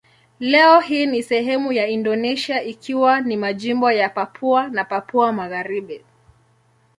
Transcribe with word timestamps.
Leo 0.39 0.79
hii 0.79 1.05
ni 1.05 1.23
sehemu 1.23 1.73
ya 1.73 1.87
Indonesia 1.87 2.63
ikiwa 2.63 3.21
ni 3.21 3.37
majimbo 3.37 3.91
ya 3.91 4.09
Papua 4.09 4.69
na 4.69 4.85
Papua 4.85 5.31
Magharibi. 5.33 6.01